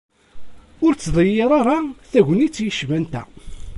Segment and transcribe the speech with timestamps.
[0.85, 1.77] Ur ttḍeggir ara
[2.11, 3.23] tagnit yecban ta.